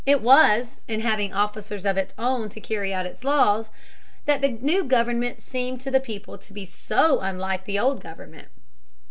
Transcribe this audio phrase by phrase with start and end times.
[0.03, 3.69] It was in having officers of its own to carry out its laws,
[4.25, 8.47] that the new government seemed to the people to be so unlike the old government.